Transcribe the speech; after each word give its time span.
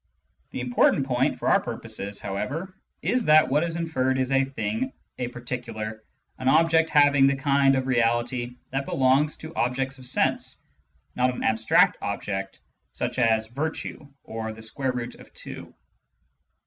The 0.49 0.61
important 0.61 1.05
point, 1.05 1.37
for 1.37 1.47
our 1.47 1.59
present 1.59 1.77
purpose, 1.83 2.19
however, 2.19 2.75
is 3.03 3.25
that 3.25 3.49
what 3.49 3.63
is 3.63 3.75
inferred 3.75 4.17
is 4.17 4.31
a 4.31 4.45
"thing," 4.45 4.93
a 5.19 5.27
"particular," 5.27 6.03
an 6.39 6.47
object 6.47 6.89
having 6.89 7.27
the 7.27 7.35
kind 7.35 7.75
of 7.75 7.85
reality 7.85 8.55
that 8.71 8.87
belongs 8.87 9.37
to 9.37 9.53
objects 9.53 9.99
of 9.99 10.07
sense, 10.07 10.59
not 11.15 11.31
an 11.31 11.43
abstract 11.43 11.97
object 12.01 12.59
such 12.93 13.19
as 13.19 13.45
virtue 13.45 14.07
or 14.23 14.51
the 14.51 14.63
square 14.63 14.91
root 14.91 15.13
of 15.13 15.31
two. 15.35 15.71